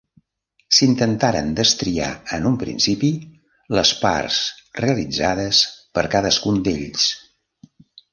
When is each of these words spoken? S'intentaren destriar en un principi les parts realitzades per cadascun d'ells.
S'intentaren 0.75 1.49
destriar 1.57 2.07
en 2.37 2.47
un 2.51 2.55
principi 2.63 3.09
les 3.79 3.91
parts 4.05 4.39
realitzades 4.79 5.61
per 5.99 6.05
cadascun 6.17 6.59
d'ells. 6.69 7.07